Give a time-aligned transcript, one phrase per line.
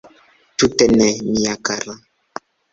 [0.57, 1.95] Tute ne, mia kara.